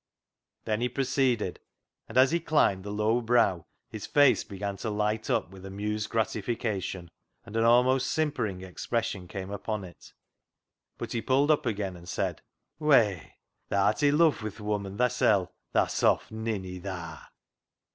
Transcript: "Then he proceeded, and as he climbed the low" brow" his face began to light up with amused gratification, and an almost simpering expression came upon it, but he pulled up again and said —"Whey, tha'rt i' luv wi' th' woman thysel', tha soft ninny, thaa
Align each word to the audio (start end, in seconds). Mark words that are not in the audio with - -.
"Then 0.65 0.81
he 0.81 0.89
proceeded, 0.89 1.59
and 2.09 2.17
as 2.17 2.31
he 2.31 2.39
climbed 2.39 2.83
the 2.83 2.89
low" 2.89 3.21
brow" 3.21 3.67
his 3.91 4.07
face 4.07 4.43
began 4.43 4.75
to 4.77 4.89
light 4.89 5.29
up 5.29 5.51
with 5.51 5.63
amused 5.63 6.09
gratification, 6.09 7.11
and 7.45 7.55
an 7.55 7.65
almost 7.65 8.07
simpering 8.11 8.63
expression 8.63 9.27
came 9.27 9.51
upon 9.51 9.83
it, 9.83 10.13
but 10.97 11.11
he 11.11 11.21
pulled 11.21 11.51
up 11.51 11.67
again 11.67 11.95
and 11.95 12.09
said 12.09 12.41
—"Whey, 12.89 13.35
tha'rt 13.69 14.01
i' 14.01 14.09
luv 14.09 14.41
wi' 14.41 14.49
th' 14.49 14.61
woman 14.61 14.97
thysel', 14.97 15.51
tha 15.71 15.85
soft 15.87 16.31
ninny, 16.31 16.79
thaa 16.79 17.27